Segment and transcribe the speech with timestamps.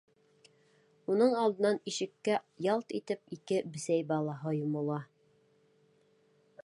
[1.15, 4.99] Уның алдынан ишеккә ялт итеп ике бесәй балаһы йомола.